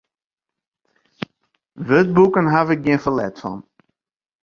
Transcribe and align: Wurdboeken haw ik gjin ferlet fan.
Wurdboeken 1.87 2.47
haw 2.53 2.69
ik 2.75 2.81
gjin 2.83 3.01
ferlet 3.03 3.35
fan. 3.41 3.59